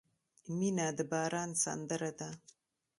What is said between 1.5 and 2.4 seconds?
سندره ده.